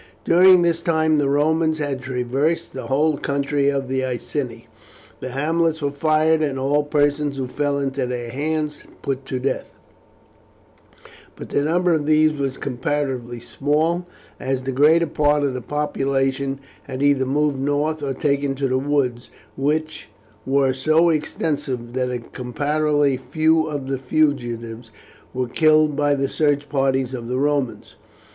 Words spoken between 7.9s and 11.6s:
their hands put to death; but